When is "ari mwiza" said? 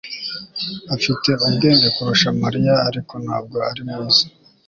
3.69-4.23